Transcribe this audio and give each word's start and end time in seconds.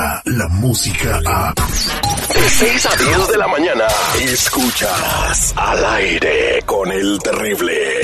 llega 0.00 0.22
la 0.24 0.48
música 0.48 1.20
a... 1.26 1.54
De 2.34 2.48
6 2.48 2.86
a 2.86 2.96
10 2.96 3.28
de 3.28 3.38
la 3.38 3.48
mañana, 3.48 3.84
escuchas 4.20 5.52
al 5.56 5.84
aire 5.84 6.62
con 6.64 6.90
el 6.90 7.18
terrible. 7.18 8.00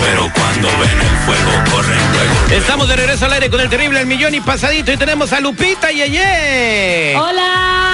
pero 0.00 0.32
cuando 0.32 0.68
ven 0.78 1.00
el 1.00 1.16
fuego 1.24 1.50
corren 1.70 2.12
luego. 2.12 2.60
Estamos 2.60 2.88
de 2.88 2.96
regreso 2.96 3.26
al 3.26 3.32
aire 3.32 3.50
con 3.50 3.60
el 3.60 3.68
terrible 3.68 4.00
El 4.00 4.06
Millón 4.06 4.34
y 4.34 4.40
Pasadito 4.40 4.92
y 4.92 4.96
tenemos 4.96 5.32
a 5.32 5.40
Lupita 5.40 5.90
Yeye. 5.90 7.16
Hola, 7.16 7.87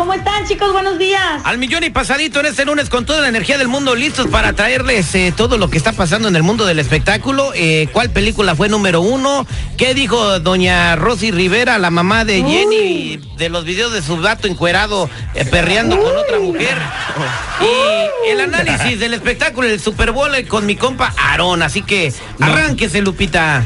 ¿cómo 0.00 0.14
están 0.14 0.46
chicos? 0.46 0.72
Buenos 0.72 0.98
días. 0.98 1.42
Al 1.44 1.58
Millón 1.58 1.84
y 1.84 1.90
Pasadito 1.90 2.40
en 2.40 2.46
este 2.46 2.64
lunes 2.64 2.88
con 2.88 3.04
toda 3.04 3.20
la 3.20 3.28
energía 3.28 3.58
del 3.58 3.68
mundo 3.68 3.94
listos 3.94 4.28
para 4.28 4.54
traerles 4.54 5.14
eh, 5.14 5.30
todo 5.36 5.58
lo 5.58 5.68
que 5.68 5.76
está 5.76 5.92
pasando 5.92 6.26
en 6.26 6.36
el 6.36 6.42
mundo 6.42 6.64
del 6.64 6.78
espectáculo. 6.78 7.52
Eh, 7.54 7.86
¿Cuál 7.92 8.08
película 8.08 8.54
fue 8.54 8.70
número 8.70 9.02
uno? 9.02 9.46
¿Qué 9.76 9.92
dijo 9.92 10.40
doña 10.40 10.96
Rosy 10.96 11.32
Rivera, 11.32 11.76
la 11.76 11.90
mamá 11.90 12.24
de 12.24 12.42
Jenny, 12.42 13.20
de 13.36 13.50
los 13.50 13.66
videos 13.66 13.92
de 13.92 14.00
su 14.00 14.16
gato 14.16 14.48
encuerado 14.48 15.10
eh, 15.34 15.44
perreando 15.44 16.00
con 16.00 16.16
otra 16.16 16.38
mujer? 16.38 16.78
Y 17.60 18.30
el 18.30 18.40
análisis 18.40 18.98
del 18.98 19.12
espectáculo, 19.12 19.68
el 19.68 19.80
Super 19.80 20.12
Bowl 20.12 20.34
eh, 20.34 20.46
con 20.46 20.64
mi 20.64 20.76
compa 20.76 21.12
Aarón. 21.14 21.62
Así 21.62 21.82
que 21.82 22.10
arránquese, 22.40 23.02
Lupita. 23.02 23.62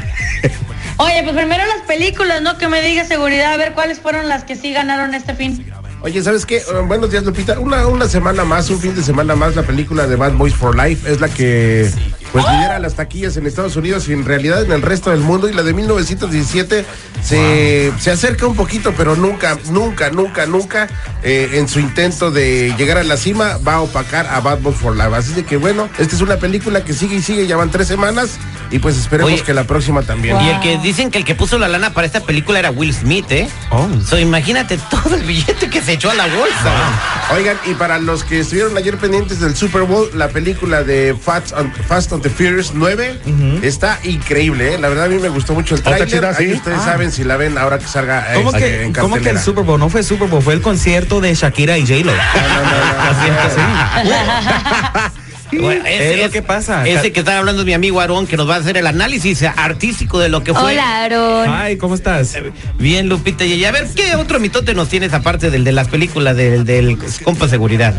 Oye, 0.97 1.23
pues 1.23 1.35
primero 1.35 1.63
las 1.65 1.85
películas, 1.87 2.41
¿no? 2.41 2.57
Que 2.57 2.67
me 2.67 2.81
diga 2.81 3.05
seguridad, 3.05 3.53
a 3.53 3.57
ver 3.57 3.73
cuáles 3.73 3.99
fueron 3.99 4.29
las 4.29 4.43
que 4.43 4.55
sí 4.55 4.71
ganaron 4.71 5.13
este 5.13 5.33
fin. 5.33 5.65
Oye, 6.01 6.21
¿sabes 6.21 6.45
qué? 6.45 6.61
Uh, 6.71 6.85
buenos 6.85 7.09
días, 7.09 7.23
Lupita. 7.23 7.59
Una, 7.59 7.87
una 7.87 8.07
semana 8.07 8.43
más, 8.43 8.69
un 8.69 8.79
fin 8.79 8.93
de 8.93 9.01
semana 9.01 9.35
más, 9.35 9.55
la 9.55 9.63
película 9.63 10.05
de 10.05 10.15
Bad 10.15 10.33
Boys 10.33 10.53
for 10.53 10.75
Life 10.75 11.11
es 11.11 11.19
la 11.19 11.29
que 11.29 11.89
pues 12.31 12.45
lidera 12.51 12.79
las 12.79 12.95
taquillas 12.95 13.37
en 13.37 13.47
Estados 13.47 13.77
Unidos 13.77 14.09
y 14.09 14.13
en 14.13 14.25
realidad 14.25 14.61
en 14.61 14.71
el 14.71 14.81
resto 14.81 15.09
del 15.09 15.21
mundo. 15.21 15.49
Y 15.49 15.53
la 15.53 15.63
de 15.63 15.73
1917 15.73 16.85
se, 17.23 17.93
se 17.97 18.11
acerca 18.11 18.45
un 18.45 18.55
poquito, 18.55 18.93
pero 18.95 19.15
nunca, 19.15 19.57
nunca, 19.71 20.09
nunca, 20.09 20.45
nunca 20.45 20.87
eh, 21.23 21.51
en 21.53 21.67
su 21.67 21.79
intento 21.79 22.31
de 22.31 22.75
llegar 22.77 22.97
a 22.97 23.03
la 23.03 23.17
cima 23.17 23.57
va 23.65 23.75
a 23.75 23.81
opacar 23.81 24.27
a 24.27 24.41
Bad 24.41 24.59
Boys 24.59 24.77
for 24.77 24.95
Life. 24.95 25.15
Así 25.15 25.33
de 25.33 25.43
que 25.43 25.57
bueno, 25.57 25.89
esta 25.97 26.13
es 26.15 26.21
una 26.21 26.35
película 26.37 26.83
que 26.83 26.93
sigue 26.93 27.15
y 27.15 27.21
sigue, 27.21 27.47
ya 27.47 27.55
van 27.55 27.71
tres 27.71 27.87
semanas 27.87 28.37
y 28.69 28.79
pues 28.79 28.97
esperemos 28.97 29.31
Oye. 29.31 29.41
que 29.41 29.53
la 29.53 29.63
próxima 29.63 30.01
también. 30.01 30.39
Y 30.41 30.49
el 30.49 30.59
que 30.59 30.77
dicen 30.77 31.09
que 31.11 31.19
el 31.19 31.25
que 31.25 31.35
puso 31.35 31.57
la 31.57 31.69
lana 31.69 31.93
para 31.93 32.05
esta 32.05 32.19
película 32.19 32.59
era 32.59 32.69
Will 32.69 32.93
Smith, 32.93 33.31
¿eh? 33.31 33.47
Oh. 33.77 33.89
So, 34.07 34.17
imagínate 34.17 34.77
todo 34.89 35.15
el 35.15 35.23
billete 35.23 35.69
que 35.69 35.81
se 35.81 35.93
echó 35.93 36.09
a 36.09 36.13
la 36.13 36.25
bolsa. 36.27 37.33
Oigan, 37.35 37.57
y 37.65 37.73
para 37.73 37.99
los 37.99 38.23
que 38.23 38.39
estuvieron 38.39 38.77
ayer 38.77 38.97
pendientes 38.97 39.39
del 39.41 39.55
Super 39.55 39.81
Bowl, 39.83 40.09
la 40.13 40.29
película 40.29 40.83
de 40.83 41.15
Fast 41.19 41.51
on, 41.53 41.71
Fast 41.87 42.11
on 42.13 42.21
the 42.21 42.29
Furious 42.29 42.71
9 42.73 43.19
está 43.63 43.99
increíble, 44.03 44.75
¿eh? 44.75 44.77
La 44.77 44.87
verdad 44.89 45.05
a 45.05 45.09
mí 45.09 45.17
me 45.19 45.29
gustó 45.29 45.53
mucho 45.53 45.75
el 45.75 45.79
¿Está 45.79 45.91
trailer. 45.97 46.07
chida, 46.19 46.33
sí? 46.33 46.43
Ahí 46.45 46.53
ustedes 46.53 46.79
Ah. 46.81 46.85
saben 46.85 47.11
si 47.11 47.23
la 47.23 47.35
ven 47.37 47.57
ahora 47.57 47.79
que 47.79 47.87
salga 47.87 48.33
eh, 48.33 48.37
¿Cómo 48.37 48.49
este, 48.51 48.59
que, 48.61 48.83
en 48.83 48.93
¿Cómo 48.93 49.15
que 49.17 49.29
el. 49.29 49.39
Super 49.39 49.63
Bowl 49.63 49.79
no 49.79 49.89
fue 49.89 50.03
Super 50.03 50.29
Bowl? 50.29 50.41
Fue 50.41 50.53
el 50.53 50.61
concierto 50.61 51.19
de 51.19 51.33
Shakira 51.35 51.77
y 51.77 51.81
J-Lo. 51.85 52.13
Bueno, 55.61 55.85
Es 55.85 56.21
lo 56.21 56.29
que 56.29 56.41
pasa. 56.41 56.87
Ese 56.87 57.11
que 57.11 57.19
está 57.19 57.37
hablando 57.37 57.61
es 57.61 57.65
mi 57.65 57.73
amigo 57.73 58.01
Aarón, 58.01 58.27
que 58.27 58.37
nos 58.37 58.49
va 58.49 58.55
a 58.55 58.59
hacer 58.59 58.77
el 58.77 58.87
análisis 58.87 59.43
artístico 59.43 60.19
de 60.19 60.29
lo 60.29 60.43
que 60.43 60.53
fue. 60.53 60.73
Hola, 60.73 61.03
Aaron. 61.03 61.49
Ay, 61.49 61.77
¿cómo 61.77 61.95
estás? 61.95 62.35
Bien, 62.77 63.09
Lupita. 63.09 63.45
Y 63.45 63.63
a 63.65 63.71
ver, 63.71 63.87
¿qué 63.95 64.15
otro 64.15 64.39
mitote 64.39 64.73
nos 64.73 64.89
tienes 64.89 65.13
aparte 65.13 65.49
del 65.49 65.63
de 65.63 65.71
las 65.71 65.87
películas 65.87 66.35
del, 66.35 66.65
del 66.65 66.97
compa 67.23 67.47
seguridad? 67.47 67.93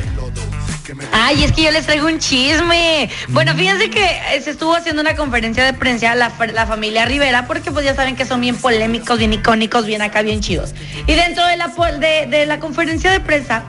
Ay, 1.13 1.45
es 1.45 1.53
que 1.53 1.63
yo 1.63 1.71
les 1.71 1.87
traigo 1.87 2.07
un 2.07 2.19
chisme. 2.19 3.11
Bueno, 3.29 3.55
fíjense 3.55 3.91
que 3.91 4.05
eh, 4.05 4.41
se 4.43 4.51
estuvo 4.51 4.75
haciendo 4.75 5.03
una 5.03 5.17
conferencia 5.17 5.65
de 5.65 5.73
prensa 5.73 6.15
la, 6.15 6.33
la 6.53 6.67
familia 6.67 7.05
Rivera, 7.05 7.47
porque 7.47 7.71
pues 7.71 7.85
ya 7.85 7.95
saben 7.95 8.17
que 8.17 8.25
son 8.25 8.41
bien 8.41 8.57
polémicos, 8.57 9.19
bien 9.19 9.33
icónicos, 9.33 9.87
bien 9.87 10.03
acá, 10.03 10.23
bien 10.23 10.41
chidos. 10.41 10.75
Y 11.07 11.15
dentro 11.15 11.45
de 11.47 11.57
la, 11.57 11.69
de, 11.99 12.27
de 12.27 12.47
la 12.47 12.61
conferencia 12.61 13.11
de 13.11 13.21
prensa, 13.21 13.65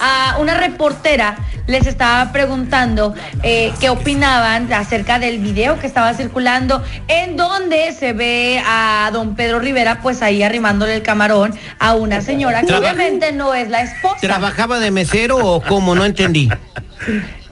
a 0.00 0.36
una 0.40 0.54
reportera 0.54 1.36
les 1.66 1.86
estaba 1.86 2.32
preguntando 2.32 3.14
eh, 3.42 3.72
qué 3.80 3.90
opinaban 3.90 4.72
acerca 4.72 5.18
del 5.18 5.38
video 5.38 5.78
que 5.78 5.86
estaba 5.86 6.14
circulando, 6.14 6.82
en 7.08 7.36
donde 7.36 7.92
se 7.92 8.12
ve 8.12 8.62
a 8.66 9.10
don 9.12 9.34
Pedro 9.34 9.58
Rivera, 9.58 10.00
pues 10.00 10.22
ahí 10.22 10.42
arrimándole 10.42 10.94
el 10.94 11.02
camarón 11.02 11.54
a 11.78 11.94
una 11.94 12.20
señora 12.20 12.62
que 12.62 12.74
obviamente 12.74 13.32
no 13.32 13.54
es 13.54 13.68
la 13.68 13.82
esposa. 13.82 14.18
¿Trabajaba 14.20 14.78
de 14.78 14.90
mesero 14.90 15.38
o 15.38 15.60
cómo? 15.60 15.94
No 15.94 16.04
entendí. 16.04 16.50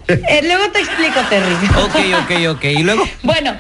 Eh, 0.09 0.41
luego 0.43 0.71
te 0.73 0.81
explico, 0.81 1.21
Terry. 1.29 1.55
Ok, 1.77 1.97
ok, 2.23 2.57
ok. 2.57 2.65
Y 2.65 2.83
luego. 2.83 3.05
Bueno, 3.23 3.55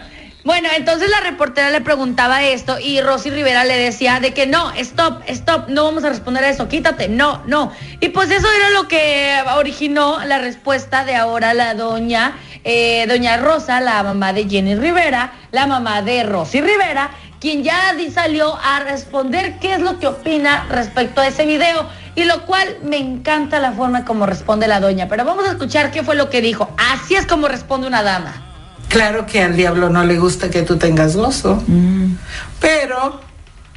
bueno, 0.44 0.68
entonces 0.74 1.10
la 1.10 1.20
reportera 1.20 1.70
le 1.70 1.82
preguntaba 1.82 2.42
esto 2.42 2.78
y 2.78 3.00
Rosy 3.02 3.30
Rivera 3.30 3.64
le 3.64 3.76
decía 3.76 4.20
de 4.20 4.32
que 4.32 4.46
no, 4.46 4.72
stop, 4.72 5.22
stop, 5.26 5.68
no 5.68 5.84
vamos 5.84 6.02
a 6.04 6.08
responder 6.08 6.42
a 6.44 6.48
eso, 6.48 6.66
quítate, 6.66 7.08
no, 7.08 7.42
no. 7.46 7.72
Y 8.00 8.08
pues 8.08 8.30
eso 8.30 8.46
era 8.50 8.70
lo 8.70 8.88
que 8.88 9.36
originó 9.56 10.24
la 10.24 10.38
respuesta 10.38 11.04
de 11.04 11.14
ahora 11.14 11.52
la 11.52 11.74
doña, 11.74 12.38
eh, 12.64 13.04
doña 13.06 13.36
Rosa, 13.36 13.82
la 13.82 14.02
mamá 14.02 14.32
de 14.32 14.48
Jenny 14.48 14.76
Rivera, 14.76 15.32
la 15.50 15.66
mamá 15.66 16.00
de 16.00 16.22
Rosy 16.22 16.62
Rivera, 16.62 17.10
quien 17.38 17.62
ya 17.62 17.94
salió 18.12 18.58
a 18.62 18.80
responder 18.80 19.58
qué 19.58 19.74
es 19.74 19.80
lo 19.80 19.98
que 19.98 20.06
opina 20.06 20.66
respecto 20.70 21.20
a 21.20 21.26
ese 21.26 21.44
video. 21.44 21.86
Y 22.16 22.24
lo 22.24 22.44
cual 22.44 22.78
me 22.82 22.96
encanta 22.96 23.60
la 23.60 23.72
forma 23.72 24.04
como 24.04 24.26
responde 24.26 24.66
la 24.66 24.80
doña. 24.80 25.08
Pero 25.08 25.24
vamos 25.24 25.46
a 25.46 25.52
escuchar 25.52 25.90
qué 25.90 26.02
fue 26.02 26.16
lo 26.16 26.28
que 26.28 26.42
dijo. 26.42 26.68
Así 26.76 27.14
es 27.14 27.24
como 27.24 27.46
responde 27.46 27.86
una 27.86 28.02
dama. 28.02 28.49
Claro 28.90 29.24
que 29.24 29.40
al 29.40 29.56
diablo 29.56 29.88
no 29.88 30.04
le 30.04 30.18
gusta 30.18 30.50
que 30.50 30.62
tú 30.62 30.76
tengas 30.76 31.16
gozo, 31.16 31.62
pero 32.60 33.20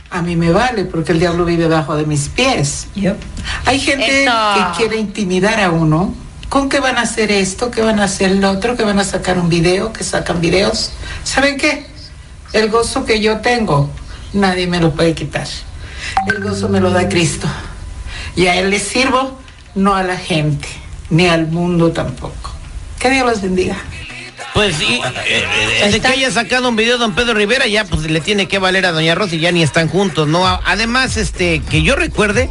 a 0.09 0.21
mí 0.23 0.35
me 0.35 0.51
vale 0.51 0.85
porque 0.85 1.11
el 1.11 1.19
diablo 1.19 1.45
vive 1.45 1.67
bajo 1.67 1.95
de 1.95 2.05
mis 2.07 2.29
pies. 2.29 2.87
Hay 3.65 3.79
gente 3.79 4.23
Eso. 4.23 4.33
que 4.55 4.77
quiere 4.77 4.97
intimidar 4.97 5.61
a 5.61 5.69
uno. 5.69 6.15
¿Con 6.49 6.67
qué 6.67 6.79
van 6.79 6.97
a 6.97 7.01
hacer 7.01 7.31
esto? 7.31 7.69
¿Qué 7.69 7.81
van 7.81 7.99
a 7.99 8.05
hacer 8.05 8.31
lo 8.31 8.49
otro? 8.49 8.75
¿Que 8.75 8.83
van 8.83 8.97
a 8.97 9.03
sacar 9.03 9.37
un 9.37 9.49
video? 9.49 9.93
¿Que 9.93 10.03
sacan 10.03 10.41
videos? 10.41 10.91
¿Saben 11.23 11.57
qué? 11.57 11.85
El 12.51 12.69
gozo 12.69 13.05
que 13.05 13.21
yo 13.21 13.39
tengo, 13.39 13.91
nadie 14.33 14.65
me 14.65 14.79
lo 14.79 14.93
puede 14.93 15.13
quitar. 15.13 15.47
El 16.27 16.43
gozo 16.43 16.69
me 16.69 16.79
lo 16.79 16.89
da 16.89 17.07
Cristo. 17.07 17.47
Y 18.35 18.47
a 18.47 18.55
Él 18.55 18.71
le 18.71 18.79
sirvo, 18.79 19.39
no 19.75 19.93
a 19.95 20.01
la 20.01 20.17
gente, 20.17 20.67
ni 21.11 21.27
al 21.27 21.47
mundo 21.47 21.91
tampoco. 21.91 22.51
Que 22.99 23.11
Dios 23.11 23.25
los 23.25 23.41
bendiga. 23.41 23.77
Pues 24.53 24.75
sí, 24.75 25.01
eh, 25.25 25.43
eh, 25.83 25.91
de 25.91 25.99
que 25.99 26.07
haya 26.07 26.29
sacado 26.29 26.69
un 26.69 26.75
video 26.75 26.97
don 26.99 27.15
Pedro 27.15 27.33
Rivera, 27.33 27.65
ya 27.67 27.85
pues 27.85 28.03
le 28.09 28.21
tiene 28.21 28.47
que 28.47 28.59
valer 28.59 28.85
a 28.85 28.91
doña 28.91 29.15
Rosy, 29.15 29.39
ya 29.39 29.51
ni 29.51 29.63
están 29.63 29.87
juntos, 29.87 30.27
¿no? 30.27 30.45
Además, 30.65 31.17
este, 31.17 31.59
que 31.71 31.81
yo 31.81 31.95
recuerde, 31.95 32.49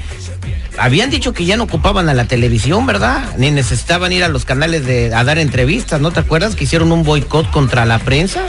habían 0.78 1.10
dicho 1.10 1.32
que 1.32 1.44
ya 1.44 1.56
no 1.56 1.62
ocupaban 1.64 2.08
a 2.08 2.14
la 2.14 2.24
televisión, 2.24 2.86
¿verdad? 2.86 3.22
Ni 3.36 3.52
necesitaban 3.52 4.10
ir 4.12 4.24
a 4.24 4.28
los 4.28 4.44
canales 4.44 4.84
de, 4.84 5.14
a 5.14 5.22
dar 5.22 5.38
entrevistas, 5.38 6.00
¿no 6.00 6.10
te 6.10 6.18
acuerdas? 6.18 6.56
Que 6.56 6.64
hicieron 6.64 6.90
un 6.90 7.04
boicot 7.04 7.48
contra 7.52 7.84
la 7.84 8.00
prensa, 8.00 8.42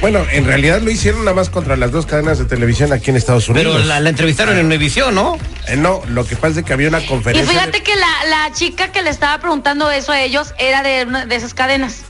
Bueno, 0.00 0.24
en 0.30 0.44
realidad 0.44 0.80
lo 0.80 0.90
hicieron 0.92 1.24
nada 1.24 1.34
más 1.34 1.50
contra 1.50 1.76
las 1.76 1.90
dos 1.90 2.06
cadenas 2.06 2.38
de 2.38 2.44
televisión 2.44 2.92
aquí 2.92 3.10
en 3.10 3.16
Estados 3.16 3.48
Unidos. 3.48 3.74
pero 3.76 3.86
la, 3.86 3.98
la 3.98 4.08
entrevistaron 4.10 4.56
en 4.56 4.66
Univisión, 4.66 5.16
¿no? 5.16 5.36
Eh, 5.66 5.76
no, 5.76 6.00
lo 6.06 6.24
que 6.26 6.36
pasa 6.36 6.60
es 6.60 6.64
que 6.66 6.72
había 6.72 6.88
una 6.88 7.00
Y 7.00 7.06
conferencia. 7.06 7.50
fíjate 7.52 7.82
que 7.82 7.96
la, 7.96 8.08
la 8.28 8.52
chica 8.54 8.92
que 8.92 9.02
le 9.02 9.10
estaba 9.10 9.38
preguntando 9.40 9.90
eso 9.90 10.12
a 10.12 10.20
ellos 10.22 10.54
era 10.58 10.82
de 10.84 11.04
una 11.06 11.26
de 11.26 11.34
esas 11.34 11.54
cadenas. 11.54 12.02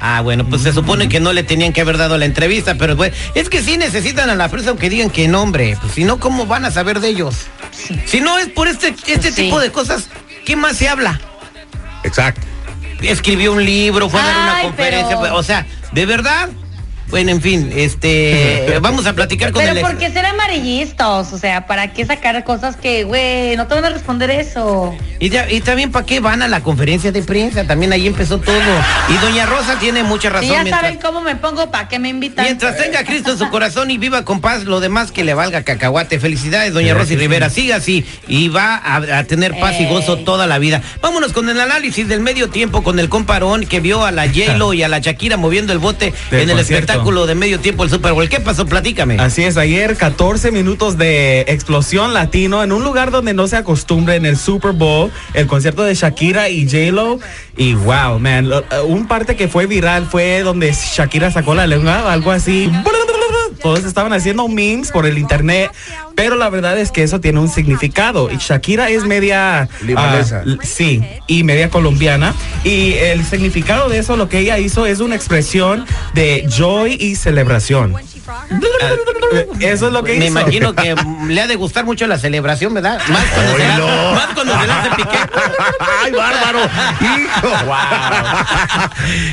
Ah, 0.00 0.20
bueno, 0.20 0.46
pues 0.48 0.62
se 0.62 0.72
supone 0.72 1.08
que 1.08 1.18
no 1.18 1.32
le 1.32 1.42
tenían 1.42 1.72
que 1.72 1.80
haber 1.80 1.98
dado 1.98 2.16
la 2.18 2.24
entrevista, 2.24 2.76
pero 2.76 2.94
bueno, 2.94 3.14
es 3.34 3.48
que 3.48 3.62
sí 3.62 3.76
necesitan 3.76 4.30
a 4.30 4.36
la 4.36 4.48
prensa 4.48 4.70
aunque 4.70 4.88
digan 4.88 5.10
que 5.10 5.26
no, 5.26 5.42
hombre, 5.42 5.76
pues 5.80 5.94
si 5.94 6.04
no, 6.04 6.20
¿cómo 6.20 6.46
van 6.46 6.64
a 6.64 6.70
saber 6.70 7.00
de 7.00 7.08
ellos? 7.08 7.34
Si 8.06 8.20
no 8.20 8.38
es 8.38 8.46
por 8.48 8.68
este, 8.68 8.94
este 9.06 9.32
Sí. 9.32 9.42
tipo 9.44 9.58
de 9.58 9.72
cosas, 9.72 10.08
¿qué 10.44 10.54
más 10.56 10.76
se 10.76 10.88
habla? 10.88 11.20
Exacto. 12.04 12.42
escribió 13.02 13.52
un 13.52 13.64
libro, 13.64 14.08
fue 14.08 14.20
a 14.20 14.24
dar 14.24 14.36
una 14.36 14.56
Ay, 14.56 14.66
conferencia, 14.66 15.08
pero- 15.08 15.20
pues, 15.20 15.32
o 15.32 15.42
sea, 15.42 15.66
de 15.92 16.06
verdad. 16.06 16.48
Bueno, 17.10 17.30
en 17.30 17.40
fin, 17.40 17.72
este, 17.74 18.78
vamos 18.82 19.06
a 19.06 19.14
platicar 19.14 19.52
con 19.52 19.62
Pero 19.62 19.74
el. 19.74 19.80
¿por 19.80 19.96
qué 19.96 20.10
ser 20.10 20.26
amarillistas? 20.26 21.32
O 21.32 21.38
sea, 21.38 21.66
¿para 21.66 21.92
qué 21.92 22.04
sacar 22.04 22.42
cosas 22.44 22.76
que, 22.76 23.04
güey, 23.04 23.56
no 23.56 23.66
te 23.66 23.74
van 23.74 23.84
a 23.86 23.90
responder 23.90 24.30
eso? 24.30 24.94
Y, 25.18 25.30
ya- 25.30 25.50
y 25.50 25.60
también 25.60 25.90
para 25.90 26.04
qué 26.06 26.20
van 26.20 26.42
a 26.42 26.48
la 26.48 26.60
conferencia 26.60 27.10
de 27.10 27.22
prensa, 27.22 27.64
también 27.64 27.92
ahí 27.92 28.06
empezó 28.06 28.38
todo. 28.38 28.54
Y 29.08 29.14
doña 29.24 29.46
Rosa 29.46 29.78
tiene 29.78 30.02
mucha 30.02 30.28
razón. 30.30 30.48
Si 30.48 30.52
ya 30.54 30.62
mientras- 30.62 30.82
saben 30.82 30.98
cómo 31.00 31.20
me 31.22 31.34
pongo, 31.36 31.70
¿para 31.70 31.88
qué 31.88 31.98
me 31.98 32.08
invitan? 32.10 32.44
Mientras 32.44 32.76
tenga 32.76 33.00
a 33.00 33.04
Cristo 33.04 33.32
en 33.32 33.38
su 33.38 33.48
corazón 33.48 33.90
y 33.90 33.98
viva 33.98 34.24
con 34.24 34.40
paz, 34.40 34.64
lo 34.64 34.80
demás 34.80 35.10
que 35.10 35.24
le 35.24 35.34
valga 35.34 35.62
cacahuate. 35.62 36.20
Felicidades, 36.20 36.74
doña 36.74 36.94
Rosy 36.94 37.16
Rivera. 37.16 37.48
Siga 37.50 37.76
así 37.76 38.04
y 38.28 38.48
va 38.48 38.76
a, 38.76 38.96
a 39.18 39.24
tener 39.24 39.58
paz 39.58 39.80
y 39.80 39.86
gozo 39.86 40.18
toda 40.18 40.46
la 40.46 40.58
vida. 40.58 40.82
Vámonos 41.00 41.32
con 41.32 41.48
el 41.48 41.60
análisis 41.60 42.06
del 42.06 42.20
medio 42.20 42.50
tiempo 42.50 42.82
con 42.82 42.98
el 42.98 43.08
comparón 43.08 43.64
que 43.66 43.80
vio 43.80 44.04
a 44.04 44.10
la 44.12 44.26
J-Lo 44.26 44.72
y 44.74 44.82
a 44.82 44.88
la 44.88 44.98
Shakira 44.98 45.36
moviendo 45.36 45.72
el 45.72 45.78
bote 45.78 46.12
Del 46.30 46.42
en 46.42 46.50
el 46.50 46.56
concierto. 46.56 46.74
espectáculo 46.84 46.97
de 47.04 47.34
medio 47.34 47.58
tiempo 47.60 47.84
el 47.84 47.90
Super 47.90 48.12
Bowl. 48.12 48.28
¿Qué 48.28 48.40
pasó? 48.40 48.66
Platícame. 48.66 49.18
Así 49.18 49.44
es, 49.44 49.56
ayer 49.56 49.96
14 49.96 50.52
minutos 50.52 50.98
de 50.98 51.40
explosión 51.42 52.12
latino 52.12 52.62
en 52.62 52.72
un 52.72 52.84
lugar 52.84 53.10
donde 53.10 53.34
no 53.34 53.46
se 53.46 53.56
acostumbra 53.56 54.14
en 54.16 54.26
el 54.26 54.36
Super 54.36 54.72
Bowl, 54.72 55.10
el 55.34 55.46
concierto 55.46 55.82
de 55.84 55.94
Shakira 55.94 56.48
y 56.48 56.64
J-Lo. 56.64 57.18
Y 57.56 57.74
wow, 57.74 58.18
man, 58.18 58.50
uh, 58.52 58.62
un 58.86 59.08
parte 59.08 59.36
que 59.36 59.48
fue 59.48 59.66
viral 59.66 60.06
fue 60.06 60.42
donde 60.42 60.72
Shakira 60.72 61.30
sacó 61.30 61.54
la 61.54 61.66
lengua, 61.66 62.12
algo 62.12 62.30
así. 62.30 62.70
Todos 63.68 63.84
estaban 63.84 64.14
haciendo 64.14 64.48
memes 64.48 64.90
por 64.90 65.04
el 65.04 65.18
internet, 65.18 65.70
pero 66.14 66.36
la 66.36 66.48
verdad 66.48 66.78
es 66.78 66.90
que 66.90 67.02
eso 67.02 67.20
tiene 67.20 67.38
un 67.38 67.50
significado. 67.50 68.30
Y 68.30 68.38
Shakira 68.38 68.88
es 68.88 69.04
media 69.04 69.68
Libanesa. 69.82 70.42
ah, 70.46 70.56
sí, 70.62 71.04
y 71.26 71.44
media 71.44 71.68
colombiana. 71.68 72.34
Y 72.64 72.94
el 72.94 73.22
significado 73.26 73.90
de 73.90 73.98
eso, 73.98 74.16
lo 74.16 74.30
que 74.30 74.38
ella 74.38 74.58
hizo 74.58 74.86
es 74.86 75.00
una 75.00 75.16
expresión 75.16 75.84
de 76.14 76.48
joy 76.48 76.96
y 76.98 77.16
celebración. 77.16 77.94
Eso 79.60 79.86
es 79.88 79.92
lo 79.92 80.02
que 80.02 80.12
Me 80.18 80.26
hizo. 80.26 80.38
imagino 80.40 80.74
que 80.74 80.94
le 81.28 81.40
ha 81.40 81.46
de 81.46 81.56
gustar 81.56 81.84
mucho 81.84 82.06
la 82.06 82.18
celebración, 82.18 82.74
¿verdad? 82.74 83.00
Más 83.08 83.24
cuando, 83.26 83.56
se, 83.56 83.68
la, 83.68 83.78
más 84.14 84.26
cuando 84.34 84.60
se 84.60 84.66
la 84.66 84.80
hace 84.80 84.90
piqué. 84.96 85.18
¡Ay, 86.04 86.12
bárbaro! 86.12 86.60
¡Hijo! 87.00 87.48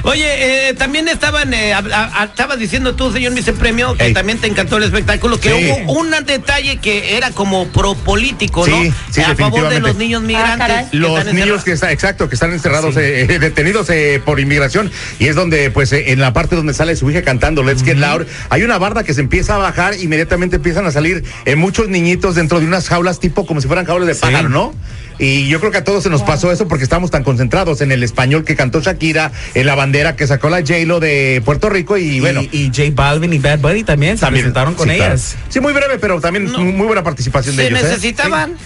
Oye, 0.04 0.70
eh, 0.70 0.74
también 0.74 1.08
estaban, 1.08 1.54
eh, 1.54 1.74
hab- 1.74 1.92
a- 1.92 2.22
a- 2.22 2.26
estabas 2.26 2.60
diciendo 2.60 2.96
tú, 2.96 3.12
señor 3.12 3.34
vicepremio, 3.34 3.96
que 3.96 4.06
Ey. 4.08 4.14
también 4.14 4.38
te 4.40 4.48
encantó 4.48 4.78
el 4.78 4.84
espectáculo, 4.84 5.40
que 5.40 5.50
Sí. 5.50 5.72
hubo 5.84 5.94
un 5.94 6.12
detalle 6.26 6.78
que 6.78 7.18
era 7.18 7.32
como 7.32 7.68
propolítico, 7.68 8.66
¿no? 8.68 8.82
Sí, 8.82 8.94
sí, 9.12 9.22
a 9.22 9.36
favor 9.36 9.70
de 9.70 9.80
los 9.80 9.96
niños 9.96 10.22
migrantes. 10.22 10.90
que 10.92 10.98
Los 10.98 11.12
niños 11.12 11.28
encerrados. 11.28 11.64
que 11.64 11.72
están, 11.74 11.90
exacto, 11.92 12.30
que 12.30 12.36
están 12.36 12.52
encerrados, 12.54 12.96
eh, 12.98 13.22
eh, 13.22 13.40
detenidos 13.40 13.90
eh, 13.90 14.22
por 14.24 14.40
inmigración, 14.40 14.92
y 15.20 15.28
es 15.28 15.36
donde, 15.36 15.70
pues, 15.72 15.92
eh, 15.94 16.12
en 16.12 16.20
la 16.20 16.34
parte 16.34 16.56
donde 16.56 16.74
sale 16.74 16.96
su 16.96 17.10
hija 17.12 17.22
cantando 17.24 17.64
Let's 17.64 17.84
Get 17.84 17.98
Loud, 17.98 18.26
hay 18.50 18.64
una 18.64 18.78
barda 18.78 19.04
que 19.04 19.14
se 19.14 19.22
empieza 19.22 19.56
a 19.56 19.58
bajar, 19.58 19.85
inmediatamente 19.94 20.56
empiezan 20.56 20.86
a 20.86 20.92
salir 20.92 21.24
eh, 21.46 21.56
muchos 21.56 21.88
niñitos 21.90 22.36
dentro 22.36 22.60
de 22.60 22.66
unas 22.66 22.88
jaulas, 22.90 23.20
tipo 23.20 23.46
como 23.46 23.62
si 23.62 23.68
fueran 23.68 23.86
jaulas 23.86 24.08
de 24.08 24.16
pájaro, 24.16 24.50
¿no? 24.50 24.74
Y 25.18 25.48
yo 25.48 25.60
creo 25.62 25.72
que 25.72 25.78
a 25.78 25.84
todos 25.84 26.04
se 26.04 26.10
nos 26.10 26.24
pasó 26.24 26.52
eso 26.52 26.68
porque 26.68 26.84
estamos 26.84 27.10
tan 27.12 27.24
concentrados 27.24 27.80
en 27.80 27.92
el 27.94 28.04
español 28.04 28.44
que 28.44 28.56
cantó 28.58 28.82
Shakira, 28.82 29.32
en 29.54 29.66
la 29.66 29.76
bandera 29.76 30.16
que 30.18 30.28
sacó 30.28 30.50
la 30.50 30.58
J-Lo 30.60 31.00
de 31.00 31.42
Puerto 31.46 31.70
Rico, 31.70 31.98
y, 31.98 32.18
Y, 32.18 32.20
bueno. 32.20 32.42
y 32.52 32.68
J 32.68 32.84
Balvin 32.94 33.32
y 33.32 33.40
Bad 33.40 33.60
Bunny 33.60 33.84
también 33.84 34.18
se 34.18 34.22
también 34.26 34.44
presentaron 34.44 34.74
con 34.74 34.90
sí, 34.90 34.96
claro. 34.96 35.14
ellas. 35.14 35.36
Sí, 35.48 35.60
muy 35.62 35.72
breve, 35.72 36.00
pero 36.00 36.20
también 36.20 36.52
No. 36.52 36.60
muy 36.60 36.86
buena 36.88 37.04
participación 37.04 37.56
de 37.56 37.64
Se 37.64 37.70
ellos. 37.70 37.80
¿eh? 37.82 37.88
necesitaban. 37.88 38.58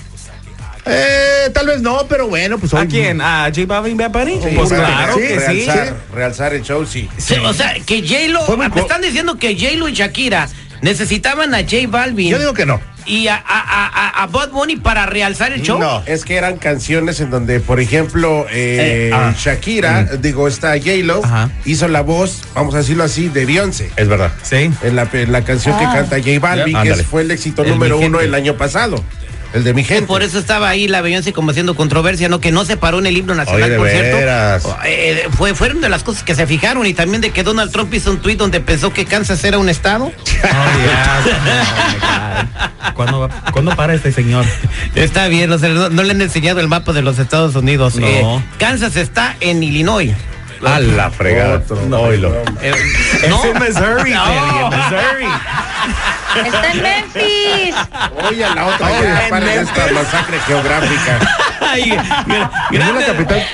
Eh, 0.86 1.50
tal 1.54 1.68
vez 1.68 1.82
no, 1.82 2.08
pero 2.08 2.28
bueno, 2.28 2.58
pues 2.58 2.74
¿A 2.74 2.80
hoy- 2.80 2.88
quién? 2.88 3.22
¿A 3.22 3.46
J 3.54 3.66
Balvin 3.68 3.94
y 3.94 3.98
Bad 4.00 4.12
Bunny? 4.12 4.40
Sí, 4.42 4.50
pues 4.56 4.70
claro 4.70 5.14
sí, 5.16 5.22
que 5.22 5.40
sí. 5.40 5.46
realzar, 5.66 5.96
realzar 6.16 6.54
el 6.56 6.64
show, 6.64 6.86
sí. 6.86 7.08
Sí, 7.18 7.36
O 7.44 7.54
sea, 7.54 7.76
que 7.86 8.02
J-Lo, 8.02 8.48
muy 8.58 8.70
me 8.70 8.82
están 8.82 9.02
diciendo 9.02 9.38
que 9.38 9.54
J-Lo 9.56 9.88
y 9.90 9.94
Shakira 9.94 10.48
necesitaban 10.82 11.54
a 11.54 11.60
J 11.60 11.88
Balvin 11.88 12.30
Yo 12.32 12.40
digo 12.40 12.54
que 12.54 12.66
no. 12.66 12.80
y 13.06 13.28
a, 13.28 13.36
a, 13.36 13.42
a, 14.18 14.24
a 14.24 14.28
Bad 14.28 14.50
Bunny 14.52 14.76
para 14.76 15.06
realzar 15.06 15.52
el 15.52 15.62
show. 15.62 15.80
No. 15.80 16.04
Es 16.06 16.26
que 16.26 16.36
eran 16.36 16.58
canciones 16.58 17.20
en 17.22 17.30
donde, 17.32 17.60
por 17.60 17.80
ejemplo, 17.80 18.46
eh, 18.52 19.10
Eh, 19.10 19.12
ah. 19.14 19.34
Shakira, 19.38 20.04
digo, 20.22 20.48
esta 20.48 20.74
J-Lo, 20.78 21.22
hizo 21.66 21.88
la 21.88 22.02
voz, 22.02 22.42
vamos 22.54 22.76
a 22.76 22.80
decirlo 22.80 23.04
así, 23.04 23.30
de 23.30 23.46
Beyoncé. 23.46 23.90
Es 23.96 24.08
verdad. 24.08 24.32
Sí. 24.44 24.70
En 24.84 24.96
la, 24.96 25.08
en 25.12 25.32
la 25.32 25.44
canción 25.44 25.78
que 25.78 25.86
canta 25.86 26.18
J 26.18 26.40
Balvin, 26.40 26.78
que 26.84 26.96
fue 27.04 27.22
el 27.24 27.32
éxito 27.32 27.64
El 27.64 27.70
número 27.72 27.98
uno 28.00 28.20
el 28.20 28.34
año 28.36 28.56
pasado. 28.58 29.04
El 29.54 29.64
de 29.64 29.74
mi 29.74 29.84
gente. 29.84 30.06
Por 30.06 30.22
eso 30.22 30.38
estaba 30.38 30.70
ahí 30.70 30.88
la 30.88 31.02
Beyoncé 31.02 31.34
como 31.34 31.52
haciendo 31.52 31.76
controversia, 31.76 32.30
¿no? 32.30 32.40
Que 32.40 32.52
no 32.52 32.66
se 32.66 32.78
paró 32.78 33.00
en 33.00 33.08
el 33.08 33.18
himno 33.18 33.34
nacional, 33.34 33.64
Oye, 33.64 33.72
de 33.72 33.78
por 33.78 33.90
cierto. 33.90 34.18
veras. 34.18 34.68
Eh, 34.86 35.28
fue, 35.36 35.56
fueron 35.56 35.82
de 35.82 35.90
las 35.90 36.04
cosas 36.04 36.22
que 36.24 36.36
se 36.36 36.46
fijaron 36.46 36.86
y 36.86 36.94
también 36.94 37.22
de 37.22 37.32
que 37.32 37.42
Donald 37.44 37.72
Trump 37.72 37.92
hizo 37.94 38.12
un 38.12 38.20
tuit 38.20 38.38
donde 38.38 38.60
pensó 38.60 38.94
que 38.94 39.06
Kansas 39.06 39.44
era 39.44 39.58
un 39.58 39.70
estado. 39.70 40.12
Oh. 40.42 40.50
Oh. 42.02 42.94
¿Cuándo, 42.94 43.20
va- 43.20 43.30
¿Cuándo 43.52 43.76
para 43.76 43.94
este 43.94 44.12
señor? 44.12 44.46
Está 44.96 45.28
bien, 45.28 45.52
o 45.52 45.58
sea, 45.58 45.70
no, 45.70 45.90
no 45.90 46.04
le 46.04 46.12
han 46.12 46.22
enseñado 46.22 46.60
el 46.60 46.68
mapa 46.68 46.94
de 46.94 47.02
los 47.02 47.20
Estados 47.20 47.56
Unidos. 47.56 47.96
No. 47.96 48.08
Eh, 48.08 48.44
Kansas 48.58 48.96
está 48.96 49.36
en 49.40 49.62
Illinois. 49.64 50.14
A 50.66 50.80
la 50.80 51.10
fregada. 51.10 51.56
Otro. 51.58 51.78
Oílo. 52.02 52.34
Eh, 52.62 52.72
Es 53.24 53.30
no. 53.30 53.44
en 53.46 53.54
Missouri, 53.60 54.12
No. 54.14 54.26
En 54.34 54.70
Missouri. 54.70 55.28
Está 56.46 56.72
en 56.72 56.82
Memphis. 56.82 57.76
Oye, 58.28 58.46
la 58.56 58.66
otra, 58.68 58.88
Oye, 58.88 59.28
en 59.28 59.34
Memphis. 59.34 59.56
esta 59.70 59.92
masacre 59.94 60.40
geográfica. 60.46 61.20
Ay, 61.62 61.92
gra- 62.28 62.52
¿Y 62.72 62.78
no 62.78 62.86
es 62.86 62.96
la 62.96 63.06
capital? 63.14 63.48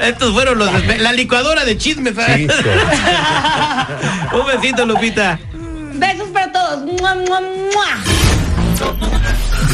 Estos 0.00 0.32
fueron 0.32 0.58
los 0.58 0.70
la 0.98 1.12
licuadora 1.12 1.64
de 1.64 1.76
chismes. 1.78 2.14
Sí, 2.14 2.46
Un 4.32 4.46
besito, 4.46 4.86
Lupita. 4.86 5.38
Besos 5.94 6.28
para 6.28 6.52
todos. 6.52 6.82
¡Mua, 6.84 7.14
mua, 7.14 7.40
mua! 7.40 7.86